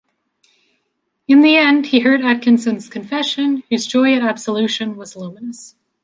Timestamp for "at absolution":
4.15-4.95